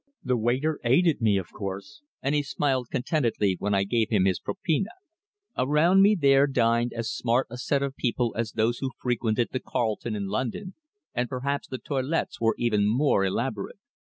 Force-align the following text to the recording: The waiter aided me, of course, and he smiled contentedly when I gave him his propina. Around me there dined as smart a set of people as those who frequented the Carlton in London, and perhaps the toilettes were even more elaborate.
The 0.23 0.35
waiter 0.35 0.79
aided 0.83 1.21
me, 1.21 1.37
of 1.37 1.51
course, 1.51 2.01
and 2.23 2.33
he 2.33 2.41
smiled 2.41 2.89
contentedly 2.89 3.55
when 3.59 3.75
I 3.75 3.83
gave 3.83 4.09
him 4.09 4.25
his 4.25 4.39
propina. 4.39 4.89
Around 5.55 6.01
me 6.01 6.15
there 6.19 6.47
dined 6.47 6.91
as 6.91 7.11
smart 7.13 7.45
a 7.51 7.57
set 7.59 7.83
of 7.83 7.95
people 7.95 8.33
as 8.35 8.53
those 8.53 8.79
who 8.79 8.89
frequented 8.97 9.49
the 9.51 9.59
Carlton 9.59 10.15
in 10.15 10.25
London, 10.25 10.73
and 11.13 11.29
perhaps 11.29 11.67
the 11.67 11.77
toilettes 11.77 12.41
were 12.41 12.55
even 12.57 12.87
more 12.87 13.23
elaborate. 13.23 13.77